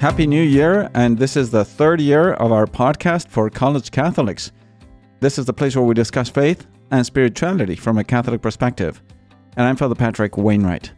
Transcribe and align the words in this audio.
Happy 0.00 0.26
New 0.26 0.42
Year, 0.42 0.90
and 0.94 1.18
this 1.18 1.36
is 1.36 1.50
the 1.50 1.62
third 1.62 2.00
year 2.00 2.32
of 2.32 2.52
our 2.52 2.64
podcast 2.64 3.28
for 3.28 3.50
college 3.50 3.90
Catholics. 3.90 4.50
This 5.20 5.38
is 5.38 5.44
the 5.44 5.52
place 5.52 5.76
where 5.76 5.84
we 5.84 5.92
discuss 5.92 6.30
faith 6.30 6.66
and 6.90 7.04
spirituality 7.04 7.76
from 7.76 7.98
a 7.98 8.04
Catholic 8.04 8.40
perspective. 8.40 9.02
And 9.58 9.66
I'm 9.66 9.76
Father 9.76 9.94
Patrick 9.94 10.38
Wainwright. 10.38 10.92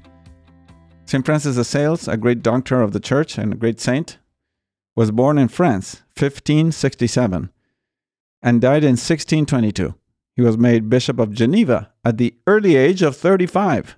St. 1.06 1.26
Francis 1.26 1.56
de 1.56 1.64
Sales, 1.64 2.06
a 2.06 2.16
great 2.16 2.44
doctor 2.44 2.80
of 2.80 2.92
the 2.92 3.00
church 3.00 3.38
and 3.38 3.52
a 3.52 3.56
great 3.56 3.80
saint, 3.80 4.18
was 4.94 5.10
born 5.10 5.36
in 5.36 5.48
France, 5.48 6.02
1567, 6.16 7.50
and 8.40 8.60
died 8.60 8.84
in 8.84 8.90
1622. 8.90 9.96
He 10.36 10.42
was 10.42 10.56
made 10.56 10.88
Bishop 10.88 11.18
of 11.18 11.32
Geneva 11.32 11.90
at 12.04 12.18
the 12.18 12.36
early 12.46 12.76
age 12.76 13.02
of 13.02 13.16
35. 13.16 13.96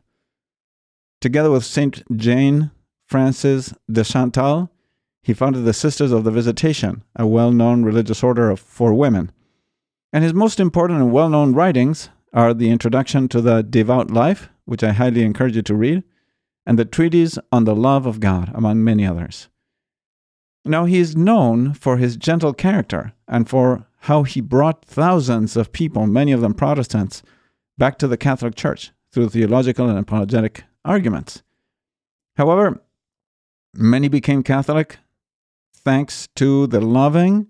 Together 1.21 1.51
with 1.51 1.67
St. 1.67 2.03
Jane 2.17 2.71
Frances 3.07 3.75
de 3.93 4.03
Chantal, 4.03 4.71
he 5.25 5.33
founded 5.33 5.65
the 5.65 5.73
Sisters 5.73 6.13
of 6.13 6.23
the 6.23 6.31
Visitation, 6.31 7.03
a 7.17 7.27
well 7.27 7.51
known 7.51 7.83
religious 7.83 8.23
order 8.23 8.51
of, 8.51 8.61
for 8.61 8.93
women. 8.93 9.33
And 10.13 10.23
his 10.23 10.35
most 10.35 10.61
important 10.61 11.01
and 11.01 11.11
well 11.11 11.31
known 11.31 11.55
writings 11.55 12.11
are 12.35 12.53
the 12.53 12.69
Introduction 12.69 13.27
to 13.29 13.41
the 13.41 13.63
Devout 13.63 14.11
Life, 14.11 14.51
which 14.67 14.85
I 14.85 14.93
highly 14.93 15.23
encourage 15.23 15.57
you 15.57 15.63
to 15.63 15.75
read, 15.75 16.05
and 16.67 16.79
the 16.79 16.85
Treatise 16.85 17.39
on 17.51 17.65
the 17.65 17.75
Love 17.75 18.05
of 18.05 18.21
God, 18.21 18.53
among 18.55 18.85
many 18.85 19.07
others. 19.07 19.49
Now, 20.63 20.85
he 20.85 20.99
is 20.99 21.17
known 21.17 21.73
for 21.73 21.97
his 21.97 22.19
gentle 22.19 22.53
character 22.53 23.15
and 23.27 23.49
for 23.49 23.87
how 24.01 24.25
he 24.25 24.43
brought 24.43 24.85
thousands 24.85 25.57
of 25.57 25.73
people, 25.73 26.07
many 26.07 26.33
of 26.33 26.43
them 26.43 26.53
Protestants, 26.53 27.23
back 27.79 27.97
to 27.99 28.07
the 28.07 28.19
Catholic 28.19 28.57
Church 28.57 28.93
through 29.11 29.31
theological 29.31 29.89
and 29.89 29.99
apologetic 29.99 30.65
arguments. 30.85 31.43
However, 32.37 32.83
many 33.73 34.09
became 34.09 34.43
Catholic 34.43 34.99
thanks 35.85 36.29
to 36.37 36.67
the 36.67 36.81
loving, 36.81 37.49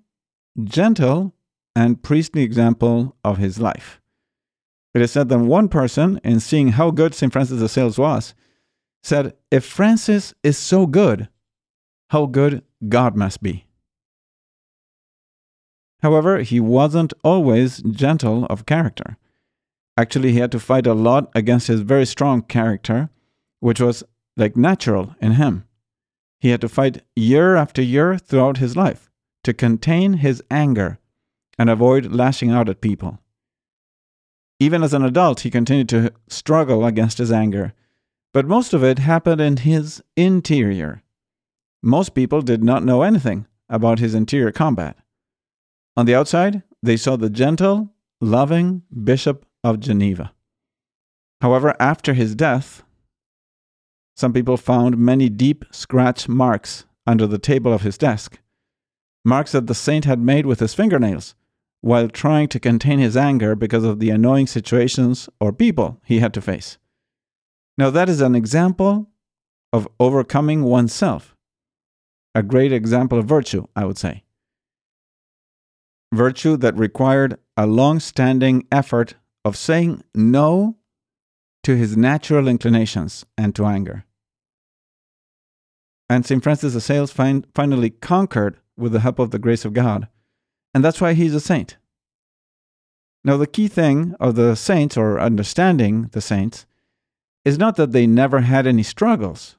gentle, 0.63 1.35
and 1.77 2.03
priestly 2.03 2.43
example 2.43 3.17
of 3.25 3.39
his 3.39 3.59
life. 3.59 4.01
It 4.95 5.03
is 5.03 5.11
said 5.11 5.29
that 5.29 5.39
one 5.39 5.69
person, 5.69 6.21
in 6.23 6.39
seeing 6.41 6.69
how 6.69 6.91
good 6.91 7.15
St. 7.15 7.33
Francis 7.33 7.61
de 7.61 7.69
Sales 7.69 7.99
was, 7.99 8.35
said, 9.03 9.35
If 9.51 9.65
Francis 9.65 10.35
is 10.43 10.57
so 10.57 10.87
good, 10.87 11.29
how 12.11 12.27
good 12.27 12.63
God 12.89 13.17
must 13.17 13.43
be. 13.43 13.67
However, 16.03 16.39
he 16.43 16.61
wasn't 16.61 17.15
always 17.25 17.83
gentle 17.83 18.45
of 18.47 18.67
character. 18.67 19.17
Actually, 19.97 20.33
he 20.33 20.39
had 20.39 20.53
to 20.53 20.61
fight 20.61 20.87
a 20.87 20.95
lot 20.95 21.31
against 21.35 21.69
his 21.69 21.81
very 21.81 22.05
strong 22.05 22.43
character, 22.43 23.11
which 23.61 23.81
was 23.81 24.05
like 24.37 24.57
natural 24.57 25.15
in 25.21 25.33
him. 25.33 25.65
He 26.45 26.51
had 26.51 26.61
to 26.61 26.69
fight 26.69 27.03
year 27.17 27.57
after 27.57 27.81
year 27.81 28.19
throughout 28.19 28.59
his 28.59 28.77
life 28.77 29.11
to 29.45 29.55
contain 29.55 30.19
his 30.19 30.43
anger 30.51 30.99
and 31.59 31.71
avoid 31.71 32.13
lashing 32.13 32.51
out 32.51 32.69
at 32.69 32.83
people. 32.83 33.19
Even 34.61 34.83
as 34.83 34.93
an 34.93 35.03
adult, 35.03 35.41
he 35.41 35.51
continued 35.51 35.89
to 35.89 36.13
struggle 36.29 36.85
against 36.85 37.17
his 37.17 37.33
anger, 37.33 37.73
but 38.35 38.45
most 38.45 38.75
of 38.75 38.85
it 38.85 38.99
happened 38.99 39.41
in 39.41 39.57
his 39.57 40.03
interior. 40.19 41.03
Most 41.83 42.15
people 42.15 42.43
did 42.43 42.63
not 42.63 42.85
know 42.85 43.01
anything 43.01 43.47
about 43.71 43.99
his 43.99 44.15
interior 44.15 44.53
combat. 44.53 44.99
On 45.97 46.05
the 46.05 46.15
outside, 46.15 46.63
they 46.83 46.99
saw 46.99 47.17
the 47.17 47.31
gentle, 47.31 47.95
loving 48.21 48.83
Bishop 49.03 49.47
of 49.65 49.81
Geneva. 49.81 50.35
However, 51.41 51.75
after 51.81 52.13
his 52.13 52.35
death, 52.35 52.83
some 54.17 54.33
people 54.33 54.57
found 54.57 54.97
many 54.97 55.29
deep 55.29 55.65
scratch 55.71 56.29
marks 56.29 56.85
under 57.07 57.27
the 57.27 57.39
table 57.39 57.73
of 57.73 57.83
his 57.83 57.99
desk, 57.99 58.39
marks 59.25 59.53
that 59.53 59.67
the 59.67 59.75
saint 59.75 60.05
had 60.05 60.21
made 60.21 60.47
with 60.47 60.61
his 60.61 60.75
fingernails 60.75 61.35
while 61.81 62.09
trying 62.09 62.49
to 62.49 62.59
contain 62.59 62.99
his 62.99 63.17
anger 63.17 63.55
because 63.55 63.85
of 63.85 63.99
the 63.99 64.09
annoying 64.09 64.47
situations 64.47 65.29
or 65.39 65.53
people 65.53 66.01
he 66.05 66.21
had 66.21 66.33
to 66.33 66.41
face. 66.41 66.79
Now, 67.77 67.91
that 67.91 68.09
is 68.09 68.21
an 68.21 68.35
example 68.35 69.11
of 69.73 69.89
overcoming 69.99 70.63
oneself. 70.63 71.37
A 72.35 72.43
great 72.43 72.73
example 72.73 73.19
of 73.19 73.27
virtue, 73.27 73.67
I 73.77 73.85
would 73.85 73.99
say. 73.99 74.23
Virtue 76.13 76.57
that 76.57 76.79
required 76.79 77.39
a 77.57 77.67
long 77.67 78.01
standing 78.01 78.67
effort 78.71 79.17
of 79.45 79.57
saying 79.57 80.03
no 80.15 80.77
to 81.65 81.77
his 81.77 81.97
natural 81.97 82.47
inclinations 82.49 83.25
and 83.37 83.55
to 83.55 83.67
anger. 83.67 84.05
And 86.09 86.25
St. 86.25 86.43
Francis 86.43 86.75
de 86.75 86.81
Sales 86.81 87.11
find, 87.11 87.47
finally 87.55 87.91
conquered 87.91 88.59
with 88.77 88.93
the 88.93 89.01
help 89.01 89.19
of 89.19 89.31
the 89.31 89.39
grace 89.39 89.65
of 89.65 89.73
God. 89.73 90.09
And 90.75 90.85
that's 90.85 91.01
why 91.01 91.15
he's 91.15 91.35
a 91.35 91.41
saint. 91.41 91.77
Now, 93.25 93.39
the 93.39 93.47
key 93.47 93.69
thing 93.69 94.15
of 94.21 94.35
the 94.35 94.55
saints, 94.55 94.99
or 94.99 95.19
understanding 95.19 96.11
the 96.13 96.21
saints, 96.21 96.67
is 97.45 97.59
not 97.59 97.77
that 97.77 97.93
they 97.93 98.07
never 98.07 98.41
had 98.41 98.67
any 98.67 98.83
struggles, 98.83 99.57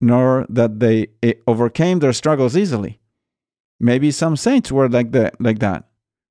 nor 0.00 0.46
that 0.48 0.80
they 0.80 1.08
eh, 1.22 1.34
overcame 1.46 1.98
their 1.98 2.14
struggles 2.14 2.56
easily. 2.56 2.98
Maybe 3.78 4.10
some 4.10 4.36
saints 4.36 4.72
were 4.72 4.88
like 4.88 5.14
like 5.38 5.58
that, 5.58 5.84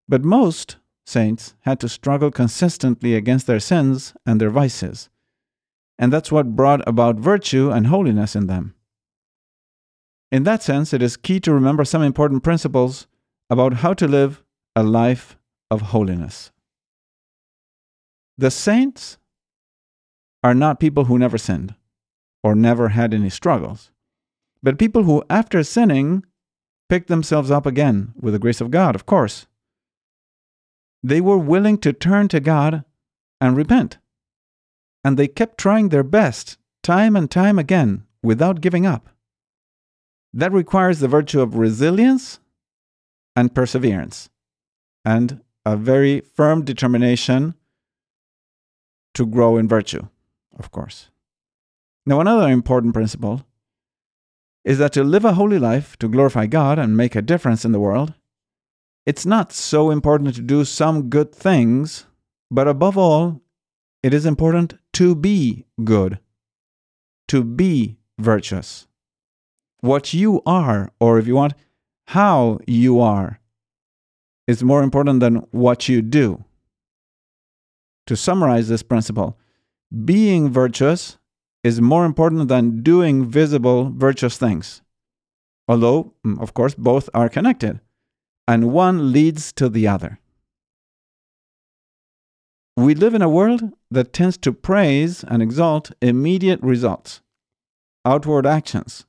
but 0.07 0.23
most 0.23 0.77
saints 1.05 1.55
had 1.61 1.79
to 1.79 1.89
struggle 1.89 2.31
consistently 2.31 3.15
against 3.15 3.47
their 3.47 3.59
sins 3.59 4.13
and 4.25 4.39
their 4.39 4.49
vices. 4.49 5.09
And 5.99 6.11
that's 6.11 6.31
what 6.31 6.55
brought 6.55 6.87
about 6.87 7.17
virtue 7.17 7.69
and 7.69 7.87
holiness 7.87 8.35
in 8.35 8.47
them. 8.47 8.73
In 10.31 10.43
that 10.43 10.63
sense, 10.63 10.93
it 10.93 11.01
is 11.01 11.15
key 11.15 11.39
to 11.41 11.53
remember 11.53 11.85
some 11.85 12.01
important 12.01 12.43
principles 12.43 13.07
about 13.49 13.75
how 13.75 13.93
to 13.93 14.07
live 14.07 14.43
a 14.75 14.81
life 14.81 15.37
of 15.69 15.81
holiness. 15.81 16.51
The 18.37 18.49
saints 18.49 19.17
are 20.43 20.55
not 20.55 20.79
people 20.79 21.05
who 21.05 21.19
never 21.19 21.37
sinned 21.37 21.75
or 22.43 22.55
never 22.55 22.89
had 22.89 23.13
any 23.13 23.29
struggles, 23.29 23.91
but 24.63 24.79
people 24.79 25.03
who, 25.03 25.23
after 25.29 25.63
sinning, 25.63 26.25
picked 26.89 27.07
themselves 27.07 27.51
up 27.51 27.65
again 27.65 28.13
with 28.19 28.33
the 28.33 28.39
grace 28.39 28.59
of 28.59 28.71
God, 28.71 28.95
of 28.95 29.05
course. 29.05 29.45
They 31.03 31.19
were 31.19 31.37
willing 31.37 31.77
to 31.79 31.91
turn 31.93 32.29
to 32.29 32.39
God 32.39 32.85
and 33.41 33.57
repent. 33.57 33.97
And 35.03 35.17
they 35.17 35.27
kept 35.27 35.57
trying 35.57 35.89
their 35.89 36.03
best, 36.03 36.57
time 36.81 37.15
and 37.15 37.29
time 37.29 37.59
again, 37.59 38.05
without 38.23 38.61
giving 38.61 38.85
up. 38.85 39.09
That 40.33 40.53
requires 40.53 40.99
the 40.99 41.09
virtue 41.09 41.41
of 41.41 41.57
resilience 41.57 42.39
and 43.35 43.53
perseverance, 43.53 44.29
and 45.03 45.41
a 45.65 45.75
very 45.75 46.21
firm 46.21 46.63
determination 46.63 47.55
to 49.13 49.25
grow 49.25 49.57
in 49.57 49.67
virtue, 49.67 50.07
of 50.57 50.71
course. 50.71 51.09
Now, 52.05 52.19
another 52.19 52.49
important 52.49 52.93
principle 52.93 53.45
is 54.63 54.77
that 54.77 54.93
to 54.93 55.03
live 55.03 55.25
a 55.25 55.33
holy 55.33 55.59
life, 55.59 55.97
to 55.97 56.07
glorify 56.07 56.45
God 56.45 56.79
and 56.79 56.95
make 56.95 57.15
a 57.15 57.21
difference 57.21 57.65
in 57.65 57.73
the 57.73 57.79
world, 57.79 58.13
it's 59.05 59.25
not 59.25 59.51
so 59.51 59.91
important 59.91 60.35
to 60.35 60.41
do 60.41 60.63
some 60.63 61.09
good 61.09 61.33
things, 61.33 62.05
but 62.49 62.67
above 62.67 62.97
all, 62.97 63.41
it 64.01 64.13
is 64.13 64.25
important 64.25 64.75
to 64.93 65.15
be 65.15 65.65
good, 65.83 66.19
to 67.27 67.43
be 67.43 67.97
virtuous. 68.17 68.87
What 69.81 70.13
you 70.13 70.41
are, 70.45 70.91
or 70.99 71.19
if 71.19 71.27
you 71.27 71.35
want, 71.35 71.53
how 72.07 72.59
you 72.65 73.01
are, 73.01 73.39
is 74.47 74.63
more 74.63 74.83
important 74.83 75.19
than 75.19 75.35
what 75.51 75.89
you 75.89 76.01
do. 76.01 76.43
To 78.07 78.15
summarize 78.15 78.67
this 78.67 78.83
principle, 78.83 79.37
being 80.05 80.49
virtuous 80.49 81.17
is 81.63 81.79
more 81.79 82.05
important 82.05 82.47
than 82.49 82.83
doing 82.83 83.25
visible 83.25 83.89
virtuous 83.95 84.37
things. 84.37 84.81
Although, 85.67 86.13
mm, 86.25 86.41
of 86.41 86.53
course, 86.53 86.75
both 86.75 87.09
are 87.13 87.29
connected 87.29 87.79
and 88.47 88.73
one 88.73 89.11
leads 89.11 89.53
to 89.53 89.69
the 89.69 89.87
other. 89.87 90.19
We 92.75 92.95
live 92.95 93.13
in 93.13 93.21
a 93.21 93.29
world 93.29 93.61
that 93.91 94.13
tends 94.13 94.37
to 94.39 94.51
praise 94.51 95.23
and 95.23 95.41
exalt 95.43 95.91
immediate 96.01 96.59
results, 96.61 97.21
outward 98.03 98.45
actions, 98.45 99.05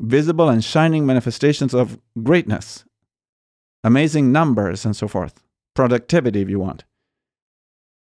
visible 0.00 0.48
and 0.48 0.62
shining 0.62 1.06
manifestations 1.06 1.72
of 1.72 1.98
greatness, 2.22 2.84
amazing 3.84 4.32
numbers, 4.32 4.84
and 4.84 4.96
so 4.96 5.06
forth, 5.06 5.40
productivity, 5.74 6.42
if 6.42 6.50
you 6.50 6.58
want. 6.58 6.84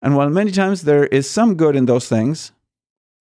And 0.01 0.15
while 0.15 0.29
many 0.29 0.51
times 0.51 0.83
there 0.83 1.05
is 1.07 1.29
some 1.29 1.55
good 1.55 1.75
in 1.75 1.85
those 1.85 2.07
things, 2.07 2.53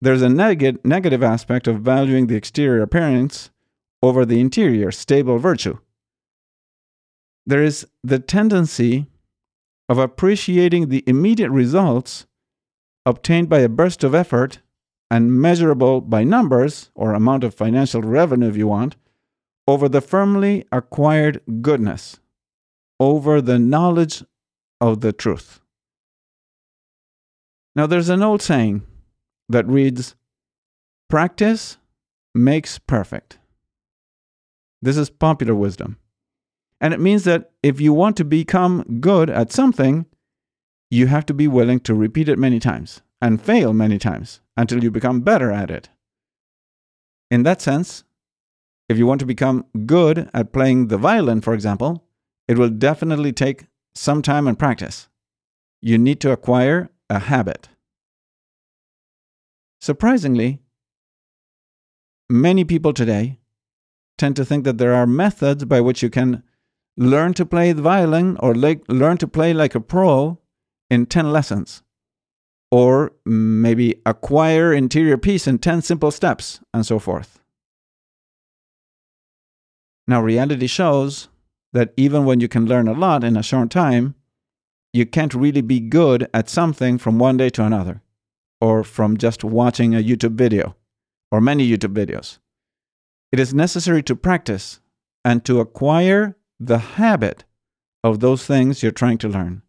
there's 0.01 0.21
a 0.21 0.29
neg- 0.29 0.83
negative 0.83 1.21
aspect 1.21 1.67
of 1.67 1.81
valuing 1.81 2.27
the 2.27 2.35
exterior 2.35 2.81
appearance 2.81 3.51
over 4.01 4.25
the 4.25 4.39
interior, 4.39 4.91
stable 4.91 5.37
virtue 5.37 5.77
there 7.49 7.63
is 7.63 7.87
the 8.03 8.19
tendency 8.19 9.07
of 9.89 9.97
appreciating 9.97 10.89
the 10.89 11.03
immediate 11.07 11.49
results 11.49 12.27
obtained 13.07 13.49
by 13.49 13.57
a 13.59 13.67
burst 13.67 14.03
of 14.03 14.13
effort 14.13 14.59
and 15.09 15.33
measurable 15.33 15.99
by 15.99 16.23
numbers 16.23 16.91
or 16.93 17.13
amount 17.13 17.43
of 17.43 17.55
financial 17.55 18.03
revenue 18.03 18.47
if 18.47 18.55
you 18.55 18.67
want 18.67 18.95
over 19.67 19.89
the 19.89 19.99
firmly 19.99 20.63
acquired 20.71 21.41
goodness, 21.61 22.19
over 22.99 23.41
the 23.41 23.57
knowledge 23.57 24.23
of 24.79 25.01
the 25.01 25.11
truth. 25.11 25.59
Now, 27.75 27.87
there's 27.87 28.09
an 28.09 28.21
old 28.21 28.43
saying 28.43 28.83
that 29.47 29.67
reads, 29.67 30.15
Practice 31.09 31.77
makes 32.35 32.77
perfect. 32.77 33.39
This 34.83 34.97
is 34.97 35.09
popular 35.09 35.55
wisdom. 35.55 35.97
And 36.81 36.93
it 36.93 36.99
means 36.99 37.25
that 37.25 37.51
if 37.61 37.81
you 37.81 37.93
want 37.93 38.15
to 38.17 38.25
become 38.25 38.99
good 39.01 39.29
at 39.29 39.51
something, 39.51 40.05
you 40.89 41.07
have 41.07 41.25
to 41.27 41.33
be 41.33 41.47
willing 41.47 41.79
to 41.81 41.93
repeat 41.93 42.29
it 42.29 42.39
many 42.39 42.59
times 42.59 43.01
and 43.21 43.41
fail 43.41 43.73
many 43.73 43.97
times 43.97 44.41
until 44.55 44.83
you 44.83 44.89
become 44.89 45.21
better 45.21 45.51
at 45.51 45.69
it. 45.69 45.89
In 47.29 47.43
that 47.43 47.61
sense, 47.61 48.03
if 48.87 48.97
you 48.97 49.05
want 49.05 49.19
to 49.19 49.25
become 49.25 49.65
good 49.85 50.29
at 50.33 50.53
playing 50.53 50.87
the 50.87 50.97
violin, 50.97 51.41
for 51.41 51.53
example, 51.53 52.05
it 52.47 52.57
will 52.57 52.69
definitely 52.69 53.31
take 53.31 53.67
some 53.93 54.21
time 54.21 54.47
and 54.47 54.57
practice. 54.57 55.09
You 55.81 55.97
need 55.97 56.19
to 56.21 56.31
acquire 56.31 56.89
a 57.09 57.19
habit. 57.19 57.69
Surprisingly, 59.81 60.59
many 62.29 62.63
people 62.63 62.93
today 62.93 63.39
tend 64.17 64.35
to 64.35 64.45
think 64.45 64.63
that 64.65 64.77
there 64.77 64.93
are 64.93 65.07
methods 65.07 65.65
by 65.65 65.79
which 65.79 66.01
you 66.01 66.09
can 66.09 66.43
learn 66.99 67.33
to 67.33 67.45
play 67.45 67.71
the 67.71 67.81
violin 67.81 68.37
or 68.41 68.53
learn 68.53 69.17
to 69.17 69.27
play 69.27 69.53
like 69.53 69.73
a 69.73 69.79
pro 69.79 70.37
in 70.89 71.05
10 71.05 71.31
lessons. 71.31 71.81
Or 72.71 73.13
maybe 73.25 73.99
acquire 74.05 74.73
interior 74.73 75.17
peace 75.17 75.47
in 75.47 75.57
10 75.57 75.81
simple 75.81 76.11
steps, 76.11 76.59
and 76.71 76.85
so 76.85 76.99
forth. 76.99 77.39
Now, 80.07 80.21
reality 80.21 80.67
shows 80.67 81.29
that 81.73 81.93
even 81.97 82.25
when 82.25 82.41
you 82.41 82.47
can 82.47 82.65
learn 82.65 82.87
a 82.87 82.93
lot 82.93 83.23
in 83.23 83.37
a 83.37 83.43
short 83.43 83.71
time, 83.71 84.15
you 84.91 85.05
can't 85.05 85.33
really 85.33 85.61
be 85.61 85.79
good 85.79 86.27
at 86.33 86.49
something 86.49 86.97
from 86.97 87.17
one 87.17 87.37
day 87.37 87.49
to 87.51 87.63
another, 87.63 88.01
or 88.59 88.83
from 88.83 89.17
just 89.17 89.43
watching 89.43 89.95
a 89.95 90.03
YouTube 90.03 90.33
video, 90.33 90.75
or 91.31 91.39
many 91.39 91.67
YouTube 91.67 91.93
videos. 91.93 92.39
It 93.31 93.39
is 93.39 93.53
necessary 93.53 94.03
to 94.03 94.15
practice 94.15 94.79
and 95.23 95.45
to 95.45 95.59
acquire 95.59 96.35
the 96.59 96.79
habit 96.79 97.45
of 98.03 98.19
those 98.19 98.45
things 98.45 98.83
you're 98.83 98.91
trying 98.91 99.17
to 99.19 99.29
learn. 99.29 99.61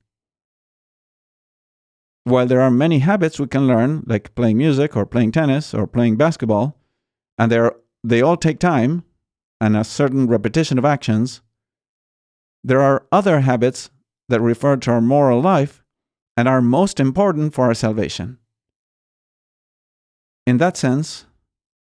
While 2.24 2.46
there 2.46 2.60
are 2.60 2.70
many 2.70 2.98
habits 2.98 3.40
we 3.40 3.46
can 3.46 3.66
learn, 3.66 4.02
like 4.06 4.34
playing 4.34 4.58
music 4.58 4.96
or 4.96 5.06
playing 5.06 5.32
tennis 5.32 5.72
or 5.72 5.86
playing 5.86 6.16
basketball, 6.16 6.76
and 7.38 7.50
they 7.50 7.68
they 8.02 8.22
all 8.22 8.36
take 8.36 8.58
time 8.58 9.04
and 9.60 9.76
a 9.76 9.84
certain 9.84 10.26
repetition 10.26 10.78
of 10.78 10.84
actions, 10.84 11.42
there 12.64 12.80
are 12.80 13.06
other 13.12 13.40
habits 13.40 13.90
that 14.28 14.40
refer 14.40 14.76
to 14.76 14.90
our 14.90 15.00
moral 15.00 15.40
life 15.40 15.82
and 16.36 16.48
are 16.48 16.62
most 16.62 17.00
important 17.00 17.54
for 17.54 17.66
our 17.66 17.74
salvation. 17.74 18.38
In 20.46 20.58
that 20.58 20.76
sense, 20.76 21.26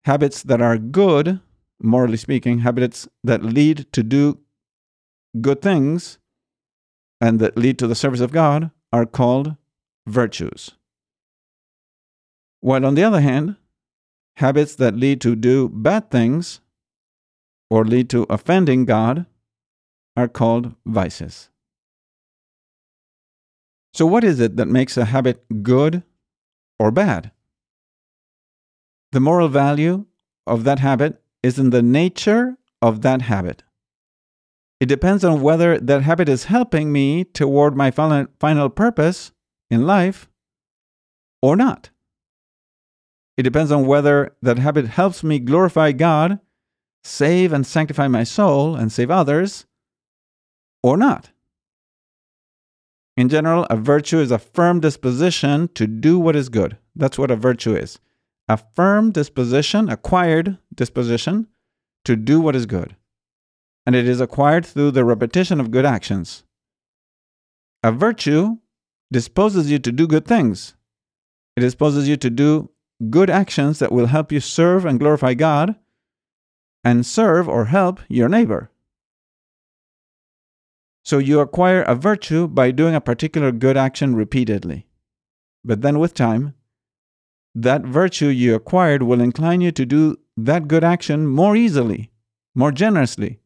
habits 0.05 0.43
that 0.43 0.61
are 0.61 0.79
good, 0.79 1.41
morally 1.83 2.17
speaking, 2.17 2.61
habits 2.61 3.09
that 3.25 3.45
lead 3.45 3.87
to 3.93 4.03
do 4.03 4.39
good 5.39 5.63
things 5.63 6.19
and 7.21 7.39
that 7.41 7.57
lead 7.57 7.79
to 7.79 7.87
the 7.87 7.95
service 7.95 8.21
of 8.21 8.33
God 8.33 8.71
are 8.93 9.07
called 9.07 9.57
virtues. 10.07 10.73
While 12.61 12.85
on 12.85 12.95
the 12.95 13.05
other 13.05 13.21
hand, 13.21 13.57
habits 14.37 14.75
that 14.77 14.97
lead 14.97 15.21
to 15.21 15.37
do 15.37 15.69
bad 15.69 16.11
things 16.11 16.61
or 17.71 17.85
lead 17.85 18.11
to 18.11 18.27
offending 18.29 18.85
God 18.85 19.27
are 20.17 20.29
called 20.29 20.75
vices. 20.85 21.51
So, 23.93 24.07
what 24.07 24.25
is 24.25 24.41
it 24.41 24.57
that 24.57 24.67
makes 24.67 24.97
a 24.97 25.07
habit 25.07 25.63
good 25.63 26.03
or 26.79 26.91
bad? 26.91 27.33
The 29.13 29.21
moral 29.21 29.49
value 29.49 30.07
of 30.47 30.65
that 30.65 30.79
habit 30.79 31.21
is 31.43 31.59
in 31.59 31.71
the 31.71 31.83
nature 31.83 32.57
of 32.81 33.03
that 33.03 33.23
habit. 33.23 33.63
It 34.81 34.87
depends 34.87 35.25
on 35.25 35.43
whether 35.43 35.79
that 35.79 36.03
habit 36.03 36.29
is 36.29 36.45
helping 36.45 36.91
me 36.91 37.25
toward 37.25 37.77
my 37.77 37.91
final 37.91 38.71
purpose 38.71 39.31
in 39.71 39.87
life 39.87 40.29
or 41.43 41.55
not. 41.55 41.91
It 43.37 43.43
depends 43.43 43.71
on 43.71 43.87
whether 43.87 44.35
that 44.41 44.59
habit 44.59 44.87
helps 44.87 45.23
me 45.23 45.39
glorify 45.39 45.93
God, 45.93 46.41
save 47.05 47.53
and 47.53 47.67
sanctify 47.67 48.09
my 48.09 48.25
soul, 48.25 48.75
and 48.75 48.91
save 48.91 49.11
others, 49.11 49.67
or 50.83 50.97
not. 50.97 51.31
In 53.19 53.29
general, 53.29 53.67
a 53.69 53.77
virtue 53.77 54.19
is 54.19 54.31
a 54.31 54.39
firm 54.39 54.81
disposition 54.81 55.69
to 55.75 55.87
do 55.87 56.19
what 56.19 56.37
is 56.37 56.49
good. 56.49 56.79
That's 56.97 57.19
what 57.19 57.31
a 57.31 57.37
virtue 57.37 57.75
is 57.75 57.99
a 58.49 58.57
firm 58.57 59.13
disposition, 59.13 59.89
acquired 59.91 60.59
disposition 60.75 61.49
to 62.05 62.17
do 62.17 62.41
what 62.41 62.57
is 62.57 62.67
good 62.67 62.97
and 63.87 63.97
it 63.97 64.07
is 64.07 64.21
acquired 64.21 64.67
through 64.67 64.91
the 64.91 65.05
repetition 65.05 65.61
of 65.61 65.71
good 65.71 65.87
actions. 65.87 66.45
A 67.83 67.91
virtue 67.91 68.59
disposes 69.11 69.71
you 69.71 69.79
to 69.79 69.93
do 69.93 70.07
good 70.07 70.27
things. 70.27 70.75
It 71.57 71.61
disposes 71.61 72.09
you 72.09 72.17
to 72.19 72.31
do 72.31 72.71
good 73.09 73.31
actions 73.31 73.79
that 73.79 73.93
will 73.93 74.07
help 74.07 74.31
you 74.31 74.41
serve 74.41 74.85
and 74.85 75.01
glorify 75.01 75.35
God 75.35 75.77
and 76.85 77.05
serve 77.05 77.49
or 77.49 77.67
help 77.67 78.01
your 78.09 78.29
neighbor. 78.29 78.71
So 81.05 81.19
you 81.19 81.41
acquire 81.41 81.83
a 81.83 81.95
virtue 81.95 82.47
by 82.47 82.71
doing 82.71 82.95
a 82.95 83.01
particular 83.01 83.53
good 83.53 83.77
action 83.77 84.15
repeatedly. 84.15 84.87
But 85.65 85.81
then 85.81 85.99
with 85.99 86.15
time, 86.15 86.55
that 87.55 87.83
virtue 87.83 88.29
you 88.29 88.55
acquired 88.55 89.03
will 89.03 89.21
incline 89.21 89.61
you 89.61 89.73
to 89.73 89.85
do 89.85 90.19
that 90.37 90.69
good 90.69 90.85
action 90.85 91.27
more 91.27 91.57
easily, 91.57 92.11
more 92.55 92.71
generously, 92.71 93.40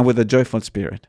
and 0.00 0.06
with 0.06 0.18
a 0.18 0.24
joyful 0.24 0.62
spirit. 0.62 1.08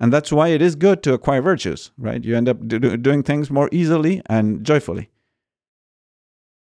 And 0.00 0.10
that's 0.10 0.32
why 0.32 0.48
it 0.48 0.62
is 0.62 0.74
good 0.74 1.02
to 1.02 1.12
acquire 1.12 1.42
virtues, 1.42 1.90
right? 1.98 2.24
You 2.24 2.38
end 2.38 2.48
up 2.48 2.66
do- 2.66 2.96
doing 2.96 3.22
things 3.22 3.50
more 3.50 3.68
easily 3.70 4.22
and 4.30 4.64
joyfully. 4.64 5.10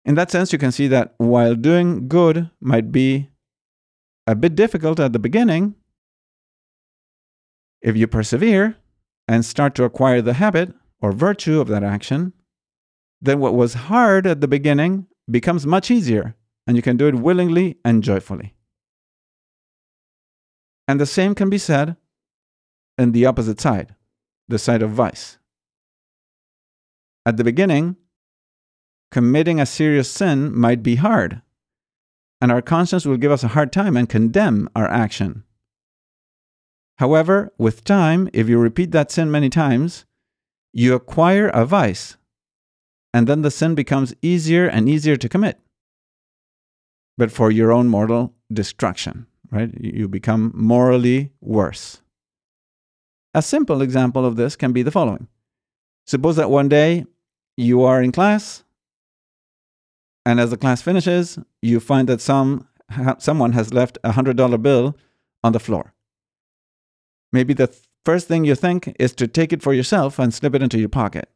In 0.03 0.15
that 0.15 0.29
sense, 0.29 0.51
you 0.51 0.59
can 0.59 0.73
see 0.73 0.89
that 0.89 1.15
while 1.19 1.55
doing 1.55 2.09
good 2.09 2.49
might 2.59 2.91
be 2.91 3.29
a 4.27 4.35
bit 4.35 4.55
difficult 4.55 4.99
at 4.99 5.13
the 5.13 5.19
beginning, 5.19 5.75
if 7.81 7.95
you 7.95 8.07
persevere 8.07 8.75
and 9.29 9.45
start 9.45 9.73
to 9.75 9.85
acquire 9.85 10.21
the 10.21 10.33
habit 10.33 10.73
or 11.01 11.13
virtue 11.13 11.61
of 11.61 11.69
that 11.69 11.83
action, 11.83 12.33
then 13.21 13.39
what 13.39 13.55
was 13.55 13.85
hard 13.87 14.27
at 14.27 14.41
the 14.41 14.49
beginning 14.49 15.07
becomes 15.31 15.65
much 15.65 15.89
easier, 15.89 16.35
and 16.67 16.75
you 16.75 16.81
can 16.81 16.97
do 16.97 17.07
it 17.07 17.15
willingly 17.15 17.77
and 17.85 18.03
joyfully. 18.03 18.53
And 20.87 20.99
the 20.99 21.05
same 21.05 21.33
can 21.33 21.49
be 21.49 21.57
said 21.57 21.95
in 22.97 23.11
the 23.11 23.25
opposite 23.25 23.59
side, 23.61 23.95
the 24.47 24.59
side 24.59 24.81
of 24.81 24.91
vice. 24.91 25.37
At 27.25 27.37
the 27.37 27.43
beginning, 27.43 27.95
committing 29.11 29.59
a 29.59 29.65
serious 29.65 30.11
sin 30.11 30.53
might 30.55 30.83
be 30.83 30.95
hard, 30.95 31.41
and 32.41 32.51
our 32.51 32.61
conscience 32.61 33.05
will 33.05 33.17
give 33.17 33.31
us 33.31 33.43
a 33.43 33.49
hard 33.49 33.71
time 33.71 33.95
and 33.95 34.09
condemn 34.09 34.69
our 34.75 34.89
action. 34.89 35.43
However, 36.97 37.53
with 37.57 37.85
time, 37.85 38.29
if 38.33 38.49
you 38.49 38.59
repeat 38.59 38.91
that 38.91 39.11
sin 39.11 39.31
many 39.31 39.49
times, 39.49 40.05
you 40.73 40.93
acquire 40.93 41.47
a 41.47 41.65
vice, 41.65 42.17
and 43.13 43.25
then 43.25 43.41
the 43.41 43.51
sin 43.51 43.73
becomes 43.73 44.13
easier 44.21 44.67
and 44.67 44.89
easier 44.89 45.15
to 45.15 45.29
commit, 45.29 45.59
but 47.17 47.31
for 47.31 47.51
your 47.51 47.71
own 47.71 47.87
mortal 47.87 48.33
destruction 48.51 49.27
right? 49.53 49.71
You 49.79 50.07
become 50.07 50.51
morally 50.55 51.31
worse. 51.39 52.01
A 53.35 53.41
simple 53.41 53.81
example 53.81 54.25
of 54.25 54.35
this 54.35 54.55
can 54.55 54.73
be 54.73 54.83
the 54.83 54.91
following 54.91 55.27
Suppose 56.05 56.35
that 56.35 56.49
one 56.49 56.67
day 56.67 57.05
you 57.55 57.83
are 57.83 58.01
in 58.01 58.11
class, 58.11 58.63
and 60.25 60.39
as 60.39 60.49
the 60.49 60.57
class 60.57 60.81
finishes, 60.81 61.37
you 61.61 61.79
find 61.79 62.09
that 62.09 62.19
some, 62.19 62.67
someone 63.19 63.53
has 63.53 63.73
left 63.73 63.97
a 64.03 64.11
$100 64.11 64.61
bill 64.61 64.97
on 65.43 65.53
the 65.53 65.59
floor. 65.59 65.93
Maybe 67.31 67.53
the 67.53 67.73
first 68.05 68.27
thing 68.27 68.43
you 68.43 68.55
think 68.55 68.95
is 68.99 69.13
to 69.13 69.27
take 69.27 69.53
it 69.53 69.61
for 69.61 69.73
yourself 69.73 70.19
and 70.19 70.33
slip 70.33 70.55
it 70.55 70.63
into 70.63 70.79
your 70.79 70.89
pocket. 70.89 71.29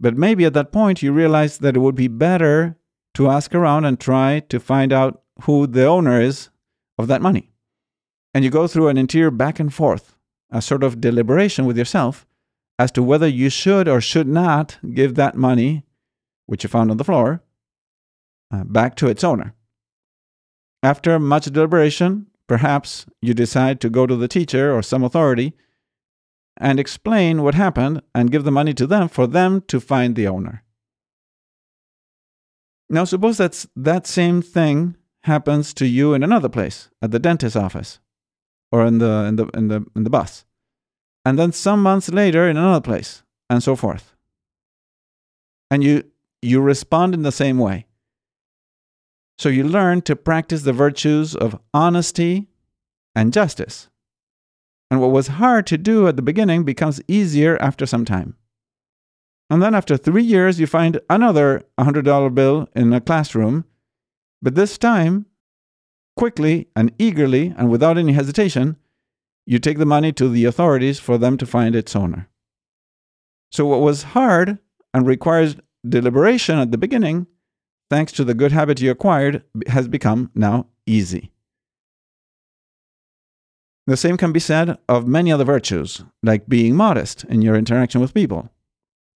But 0.00 0.16
maybe 0.16 0.44
at 0.44 0.54
that 0.54 0.72
point 0.72 1.02
you 1.02 1.12
realize 1.12 1.58
that 1.58 1.76
it 1.76 1.80
would 1.80 1.94
be 1.94 2.08
better 2.08 2.76
to 3.14 3.28
ask 3.28 3.54
around 3.54 3.84
and 3.84 3.98
try 3.98 4.40
to 4.48 4.58
find 4.58 4.92
out 4.92 5.22
who 5.42 5.66
the 5.66 5.86
owner 5.86 6.20
is 6.20 6.50
of 6.98 7.08
that 7.08 7.22
money. 7.22 7.50
And 8.34 8.44
you 8.44 8.50
go 8.50 8.66
through 8.66 8.88
an 8.88 8.98
interior 8.98 9.30
back 9.30 9.60
and 9.60 9.72
forth, 9.72 10.16
a 10.50 10.62
sort 10.62 10.82
of 10.82 11.00
deliberation 11.00 11.66
with 11.66 11.76
yourself 11.76 12.26
as 12.78 12.90
to 12.92 13.02
whether 13.02 13.28
you 13.28 13.50
should 13.50 13.88
or 13.88 14.00
should 14.00 14.26
not 14.26 14.78
give 14.94 15.14
that 15.14 15.36
money, 15.36 15.84
which 16.46 16.64
you 16.64 16.68
found 16.68 16.90
on 16.90 16.96
the 16.96 17.04
floor, 17.04 17.42
uh, 18.50 18.64
back 18.64 18.96
to 18.96 19.08
its 19.08 19.22
owner. 19.22 19.54
After 20.82 21.18
much 21.18 21.44
deliberation, 21.44 22.26
perhaps 22.48 23.06
you 23.20 23.34
decide 23.34 23.80
to 23.80 23.90
go 23.90 24.06
to 24.06 24.16
the 24.16 24.28
teacher 24.28 24.74
or 24.74 24.82
some 24.82 25.04
authority 25.04 25.52
and 26.56 26.80
explain 26.80 27.42
what 27.42 27.54
happened 27.54 28.02
and 28.14 28.30
give 28.30 28.44
the 28.44 28.50
money 28.50 28.74
to 28.74 28.86
them 28.86 29.08
for 29.08 29.26
them 29.26 29.62
to 29.68 29.80
find 29.80 30.16
the 30.16 30.26
owner. 30.26 30.64
Now, 32.90 33.04
suppose 33.04 33.38
that's 33.38 33.66
that 33.74 34.06
same 34.06 34.42
thing 34.42 34.96
happens 35.24 35.72
to 35.74 35.86
you 35.86 36.14
in 36.14 36.22
another 36.22 36.48
place, 36.48 36.90
at 37.00 37.10
the 37.10 37.18
dentist's 37.18 37.56
office, 37.56 38.00
or 38.70 38.84
in 38.86 38.98
the 38.98 39.24
in 39.28 39.36
the 39.36 39.46
in 39.54 39.68
the 39.68 39.84
in 39.94 40.04
the 40.04 40.10
bus, 40.10 40.44
and 41.24 41.38
then 41.38 41.52
some 41.52 41.82
months 41.82 42.08
later 42.08 42.48
in 42.48 42.56
another 42.56 42.80
place, 42.80 43.22
and 43.48 43.62
so 43.62 43.76
forth. 43.76 44.14
And 45.70 45.82
you 45.82 46.04
you 46.42 46.60
respond 46.60 47.14
in 47.14 47.22
the 47.22 47.32
same 47.32 47.58
way. 47.58 47.86
So 49.38 49.48
you 49.48 49.64
learn 49.64 50.02
to 50.02 50.16
practice 50.16 50.62
the 50.62 50.72
virtues 50.72 51.34
of 51.34 51.58
honesty 51.72 52.48
and 53.14 53.32
justice. 53.32 53.88
And 54.90 55.00
what 55.00 55.10
was 55.10 55.28
hard 55.28 55.66
to 55.68 55.78
do 55.78 56.06
at 56.06 56.16
the 56.16 56.22
beginning 56.22 56.64
becomes 56.64 57.00
easier 57.08 57.56
after 57.60 57.86
some 57.86 58.04
time. 58.04 58.36
And 59.48 59.62
then 59.62 59.74
after 59.74 59.96
three 59.96 60.22
years, 60.22 60.60
you 60.60 60.66
find 60.66 61.00
another 61.08 61.62
$100 61.78 62.34
bill 62.34 62.68
in 62.74 62.92
a 62.92 63.00
classroom. 63.00 63.64
But 64.42 64.56
this 64.56 64.76
time, 64.76 65.26
quickly 66.16 66.68
and 66.74 66.92
eagerly 66.98 67.54
and 67.56 67.70
without 67.70 67.96
any 67.96 68.12
hesitation, 68.12 68.76
you 69.46 69.58
take 69.58 69.78
the 69.78 69.86
money 69.86 70.12
to 70.12 70.28
the 70.28 70.44
authorities 70.44 70.98
for 70.98 71.16
them 71.16 71.36
to 71.38 71.46
find 71.46 71.74
its 71.74 71.94
owner. 71.96 72.28
So, 73.50 73.66
what 73.66 73.80
was 73.80 74.02
hard 74.02 74.58
and 74.92 75.06
requires 75.06 75.56
deliberation 75.88 76.58
at 76.58 76.70
the 76.70 76.78
beginning, 76.78 77.26
thanks 77.90 78.12
to 78.12 78.24
the 78.24 78.34
good 78.34 78.52
habit 78.52 78.80
you 78.80 78.90
acquired, 78.90 79.42
has 79.68 79.88
become 79.88 80.30
now 80.34 80.66
easy. 80.86 81.32
The 83.86 83.96
same 83.96 84.16
can 84.16 84.32
be 84.32 84.40
said 84.40 84.78
of 84.88 85.08
many 85.08 85.32
other 85.32 85.44
virtues, 85.44 86.04
like 86.22 86.48
being 86.48 86.76
modest 86.76 87.24
in 87.24 87.42
your 87.42 87.56
interaction 87.56 88.00
with 88.00 88.14
people, 88.14 88.48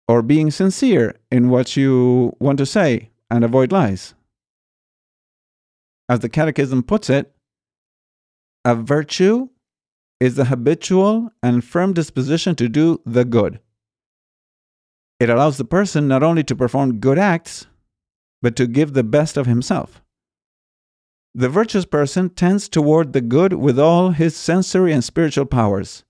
or 0.09 0.23
being 0.23 0.51
sincere 0.51 1.15
in 1.31 1.51
what 1.51 1.77
you 1.77 2.35
want 2.41 2.59
to 2.59 2.67
say 2.67 3.11
and 3.31 3.45
avoid 3.45 3.71
lies. 3.71 4.16
As 6.09 6.21
the 6.21 6.29
Catechism 6.29 6.85
puts 6.85 7.11
it, 7.11 7.33
a 8.65 8.75
virtue 8.75 9.49
is 10.21 10.37
the 10.37 10.47
habitual 10.47 11.31
and 11.43 11.65
firm 11.65 11.93
disposition 11.93 12.55
to 12.57 12.69
do 12.69 13.01
the 13.05 13.25
good. 13.25 13.61
It 15.19 15.31
allows 15.31 15.57
the 15.57 15.65
person 15.65 16.09
not 16.09 16.23
only 16.23 16.45
to 16.45 16.57
perform 16.57 17.01
good 17.01 17.19
acts, 17.19 17.67
but 18.43 18.55
to 18.57 18.67
give 18.67 18.93
the 18.93 19.05
best 19.05 19.37
of 19.37 19.47
himself. 19.47 20.03
The 21.35 21.49
virtuous 21.49 21.85
person 21.85 22.31
tends 22.31 22.69
toward 22.69 23.13
the 23.13 23.21
good 23.21 23.53
with 23.53 23.79
all 23.79 24.11
his 24.11 24.37
sensory 24.37 24.93
and 24.93 25.05
spiritual 25.05 25.47
powers. 25.47 26.05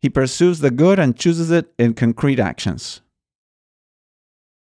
He 0.00 0.08
pursues 0.08 0.60
the 0.60 0.70
good 0.70 0.98
and 0.98 1.16
chooses 1.16 1.50
it 1.50 1.72
in 1.78 1.94
concrete 1.94 2.38
actions. 2.38 3.02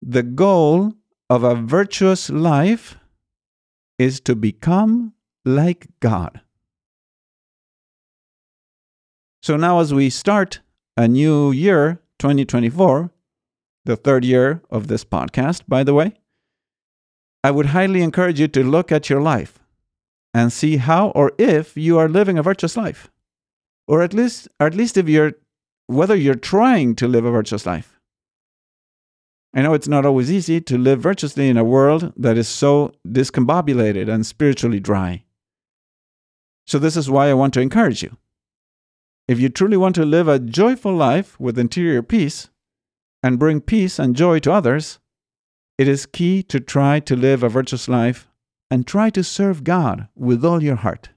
The 0.01 0.23
goal 0.23 0.95
of 1.29 1.43
a 1.43 1.55
virtuous 1.55 2.31
life 2.31 2.97
is 3.99 4.21
to 4.21 4.35
become 4.35 5.13
like 5.45 5.89
God. 6.01 6.41
So 9.43 9.57
now, 9.57 9.81
as 9.81 9.95
we 9.95 10.11
start 10.11 10.61
a 10.97 11.07
new 11.07 11.53
year, 11.53 12.01
2024, 12.19 13.11
the 13.85 13.97
third 13.97 14.25
year 14.25 14.61
of 14.71 14.89
this 14.89 15.05
podcast, 15.05 15.63
by 15.69 15.85
the 15.85 15.95
way, 15.95 16.15
I 17.45 17.53
would 17.53 17.67
highly 17.67 18.03
encourage 18.03 18.41
you 18.41 18.49
to 18.49 18.65
look 18.65 18.91
at 18.91 19.09
your 19.09 19.21
life 19.21 19.61
and 20.35 20.53
see 20.53 20.79
how 20.79 21.11
or 21.11 21.33
if 21.39 21.77
you 21.77 21.97
are 21.97 22.09
living 22.09 22.39
a 22.39 22.43
virtuous 22.43 22.77
life. 22.77 23.11
Or 23.87 24.03
at 24.03 24.13
least, 24.13 24.49
or 24.59 24.67
at 24.67 24.75
least 24.75 24.97
if 24.97 25.09
you're, 25.09 25.35
whether 25.87 26.17
you're 26.17 26.35
trying 26.35 26.97
to 26.97 27.07
live 27.07 27.25
a 27.25 27.31
virtuous 27.31 27.65
life. 27.65 27.96
I 29.57 29.63
know 29.63 29.73
it's 29.73 29.89
not 29.89 30.05
always 30.05 30.31
easy 30.31 30.61
to 30.61 30.77
live 30.77 31.01
virtuously 31.01 31.49
in 31.49 31.57
a 31.57 31.65
world 31.65 32.13
that 32.19 32.37
is 32.37 32.47
so 32.47 32.93
discombobulated 33.09 34.07
and 34.07 34.27
spiritually 34.27 34.81
dry. 34.81 35.25
So, 36.67 36.79
this 36.79 36.95
is 36.95 37.09
why 37.09 37.31
I 37.31 37.35
want 37.35 37.55
to 37.55 37.63
encourage 37.63 38.03
you. 38.03 38.19
If 39.27 39.41
you 39.41 39.49
truly 39.49 39.79
want 39.79 39.95
to 39.95 40.05
live 40.05 40.29
a 40.29 40.39
joyful 40.39 40.95
life 40.95 41.41
with 41.41 41.59
interior 41.59 42.03
peace 42.03 42.51
and 43.23 43.39
bring 43.39 43.63
peace 43.63 43.99
and 43.99 44.15
joy 44.15 44.41
to 44.41 44.53
others, 44.53 44.99
it 45.79 45.89
is 45.89 46.05
key 46.05 46.43
to 46.43 46.61
try 46.61 47.01
to 47.01 47.17
live 47.17 47.43
a 47.43 47.49
virtuous 47.49 47.89
life 47.89 48.29
and 48.71 48.87
try 48.87 49.09
to 49.09 49.25
serve 49.25 49.65
God 49.65 50.09
with 50.15 50.45
all 50.45 50.63
your 50.63 50.77
heart. 50.77 51.09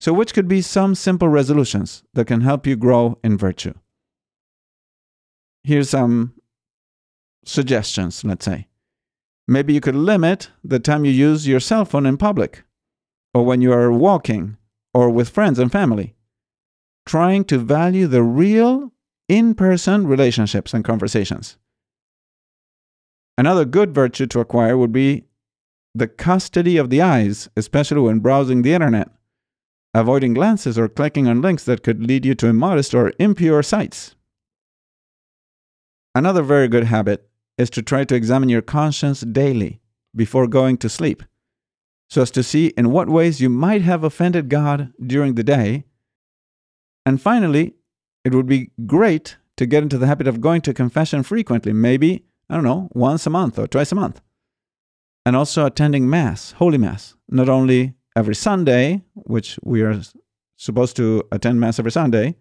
So, 0.00 0.12
which 0.12 0.34
could 0.34 0.46
be 0.46 0.62
some 0.62 0.94
simple 0.94 1.28
resolutions 1.28 2.04
that 2.14 2.28
can 2.28 2.42
help 2.42 2.64
you 2.64 2.76
grow 2.76 3.18
in 3.24 3.36
virtue? 3.36 3.74
Here's 5.64 5.90
some 5.90 6.34
suggestions, 7.44 8.24
let's 8.24 8.44
say. 8.44 8.68
Maybe 9.48 9.72
you 9.74 9.80
could 9.80 9.96
limit 9.96 10.50
the 10.62 10.78
time 10.78 11.04
you 11.04 11.10
use 11.10 11.48
your 11.48 11.60
cell 11.60 11.84
phone 11.84 12.06
in 12.06 12.16
public, 12.16 12.64
or 13.34 13.44
when 13.44 13.60
you 13.60 13.72
are 13.72 13.92
walking, 13.92 14.56
or 14.94 15.10
with 15.10 15.28
friends 15.28 15.58
and 15.58 15.70
family. 15.70 16.14
Trying 17.06 17.44
to 17.46 17.58
value 17.58 18.06
the 18.06 18.22
real, 18.22 18.92
in 19.28 19.54
person 19.54 20.06
relationships 20.06 20.74
and 20.74 20.84
conversations. 20.84 21.56
Another 23.38 23.64
good 23.64 23.94
virtue 23.94 24.26
to 24.26 24.40
acquire 24.40 24.76
would 24.76 24.92
be 24.92 25.24
the 25.94 26.06
custody 26.06 26.76
of 26.76 26.90
the 26.90 27.00
eyes, 27.00 27.48
especially 27.56 28.00
when 28.00 28.20
browsing 28.20 28.62
the 28.62 28.74
internet, 28.74 29.10
avoiding 29.94 30.34
glances 30.34 30.78
or 30.78 30.88
clicking 30.88 31.26
on 31.26 31.42
links 31.42 31.64
that 31.64 31.82
could 31.82 32.06
lead 32.06 32.24
you 32.24 32.34
to 32.36 32.46
immodest 32.46 32.94
or 32.94 33.12
impure 33.18 33.62
sites. 33.62 34.14
Another 36.14 36.42
very 36.42 36.68
good 36.68 36.84
habit 36.84 37.28
is 37.58 37.70
to 37.70 37.82
try 37.82 38.04
to 38.04 38.14
examine 38.14 38.48
your 38.48 38.62
conscience 38.62 39.20
daily 39.20 39.80
before 40.14 40.46
going 40.46 40.76
to 40.78 40.88
sleep, 40.88 41.22
so 42.08 42.22
as 42.22 42.30
to 42.32 42.42
see 42.42 42.66
in 42.76 42.90
what 42.90 43.08
ways 43.08 43.40
you 43.40 43.48
might 43.48 43.82
have 43.82 44.04
offended 44.04 44.48
God 44.48 44.92
during 45.04 45.34
the 45.34 45.44
day. 45.44 45.84
And 47.06 47.20
finally, 47.20 47.74
it 48.24 48.34
would 48.34 48.46
be 48.46 48.70
great 48.86 49.36
to 49.56 49.66
get 49.66 49.82
into 49.82 49.98
the 49.98 50.06
habit 50.06 50.28
of 50.28 50.40
going 50.40 50.60
to 50.62 50.74
confession 50.74 51.22
frequently, 51.22 51.72
maybe 51.72 52.24
I 52.48 52.54
don't 52.56 52.64
know, 52.64 52.88
once 52.92 53.26
a 53.26 53.30
month 53.30 53.58
or 53.58 53.66
twice 53.66 53.92
a 53.92 53.94
month. 53.94 54.20
And 55.24 55.34
also 55.36 55.64
attending 55.64 56.10
Mass, 56.10 56.52
Holy 56.52 56.78
Mass, 56.78 57.14
not 57.28 57.48
only 57.48 57.94
every 58.14 58.34
Sunday, 58.34 59.02
which 59.14 59.58
we 59.62 59.80
are 59.80 60.02
supposed 60.56 60.94
to 60.96 61.22
attend 61.32 61.60
Mass 61.60 61.78
every 61.78 61.92
Sunday, 61.92 62.36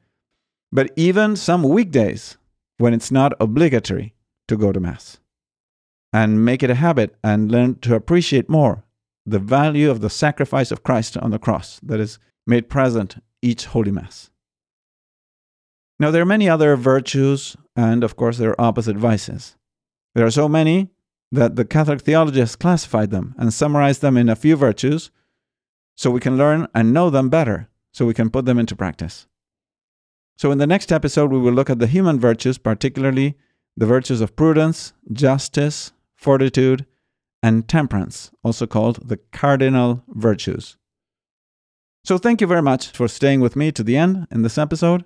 but 0.71 0.91
even 0.95 1.35
some 1.35 1.63
weekdays 1.63 2.37
when 2.77 2.93
it's 2.93 3.11
not 3.11 3.33
obligatory 3.39 4.15
to 4.51 4.57
go 4.57 4.71
to 4.73 4.79
Mass. 4.79 5.17
And 6.11 6.43
make 6.43 6.61
it 6.61 6.69
a 6.69 6.75
habit 6.75 7.15
and 7.23 7.49
learn 7.49 7.79
to 7.79 7.95
appreciate 7.95 8.49
more 8.49 8.83
the 9.25 9.39
value 9.39 9.89
of 9.89 10.01
the 10.01 10.09
sacrifice 10.09 10.71
of 10.71 10.83
Christ 10.83 11.15
on 11.15 11.31
the 11.31 11.39
cross 11.39 11.79
that 11.83 12.01
is 12.01 12.19
made 12.45 12.69
present 12.69 13.23
each 13.41 13.65
Holy 13.67 13.91
Mass. 13.91 14.29
Now, 15.99 16.11
there 16.11 16.21
are 16.21 16.35
many 16.35 16.49
other 16.49 16.75
virtues, 16.75 17.55
and 17.77 18.03
of 18.03 18.15
course, 18.15 18.37
there 18.37 18.49
are 18.49 18.61
opposite 18.61 18.97
vices. 18.97 19.55
There 20.15 20.25
are 20.25 20.31
so 20.31 20.49
many 20.49 20.89
that 21.31 21.55
the 21.55 21.63
Catholic 21.63 22.01
theology 22.01 22.39
has 22.39 22.57
classified 22.57 23.11
them 23.11 23.33
and 23.37 23.53
summarized 23.53 24.01
them 24.01 24.17
in 24.17 24.27
a 24.27 24.35
few 24.35 24.57
virtues 24.57 25.11
so 25.95 26.11
we 26.11 26.19
can 26.19 26.37
learn 26.37 26.67
and 26.75 26.93
know 26.93 27.09
them 27.09 27.29
better 27.29 27.69
so 27.93 28.05
we 28.05 28.13
can 28.13 28.29
put 28.29 28.45
them 28.45 28.59
into 28.59 28.75
practice. 28.75 29.27
So, 30.35 30.51
in 30.51 30.57
the 30.57 30.67
next 30.67 30.91
episode, 30.91 31.31
we 31.31 31.39
will 31.39 31.53
look 31.53 31.69
at 31.69 31.79
the 31.79 31.87
human 31.87 32.19
virtues, 32.19 32.57
particularly 32.57 33.37
the 33.81 33.87
virtues 33.87 34.21
of 34.21 34.35
prudence, 34.35 34.93
justice, 35.11 35.91
fortitude, 36.15 36.85
and 37.41 37.67
temperance, 37.67 38.29
also 38.43 38.67
called 38.67 39.09
the 39.09 39.17
cardinal 39.31 40.03
virtues. 40.09 40.77
So, 42.03 42.19
thank 42.19 42.41
you 42.41 42.45
very 42.45 42.61
much 42.61 42.91
for 42.91 43.07
staying 43.07 43.41
with 43.41 43.55
me 43.55 43.71
to 43.71 43.81
the 43.81 43.97
end 43.97 44.27
in 44.29 44.43
this 44.43 44.59
episode. 44.59 45.03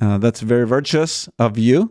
Uh, 0.00 0.18
that's 0.18 0.42
very 0.42 0.64
virtuous 0.64 1.28
of 1.40 1.58
you. 1.58 1.90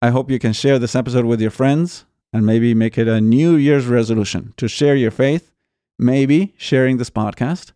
I 0.00 0.08
hope 0.08 0.30
you 0.30 0.38
can 0.38 0.54
share 0.54 0.78
this 0.78 0.96
episode 0.96 1.26
with 1.26 1.42
your 1.42 1.50
friends 1.50 2.06
and 2.32 2.46
maybe 2.46 2.72
make 2.72 2.96
it 2.96 3.08
a 3.08 3.20
New 3.20 3.56
Year's 3.56 3.84
resolution 3.84 4.54
to 4.56 4.68
share 4.68 4.96
your 4.96 5.10
faith, 5.10 5.52
maybe 5.98 6.54
sharing 6.56 6.96
this 6.96 7.10
podcast 7.10 7.72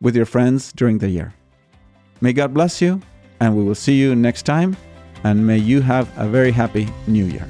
with 0.00 0.16
your 0.16 0.24
friends 0.24 0.72
during 0.72 0.96
the 0.96 1.10
year. 1.10 1.34
May 2.22 2.32
God 2.32 2.54
bless 2.54 2.80
you, 2.80 3.02
and 3.38 3.54
we 3.54 3.62
will 3.62 3.74
see 3.74 4.00
you 4.00 4.16
next 4.16 4.44
time, 4.44 4.78
and 5.24 5.46
may 5.46 5.58
you 5.58 5.80
have 5.80 6.08
a 6.16 6.28
very 6.28 6.52
happy 6.52 6.88
New 7.06 7.24
Year. 7.24 7.48